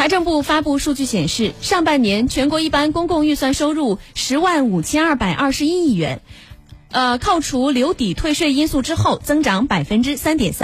[0.00, 6.22] 财政部发布数据显示上半年全国一般公共预算收入十万五千二百二十一亿元
[6.90, 10.58] 呃扣除留抵退税因素之后增长百分之三点三。